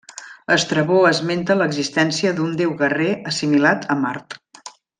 Estrabó 0.53 1.01
esmenta 1.09 1.57
l'existència 1.59 2.31
d'un 2.39 2.55
déu 2.63 2.73
guerrer 2.81 3.11
assimilat 3.33 3.87
a 3.95 3.99
Mart. 4.07 4.39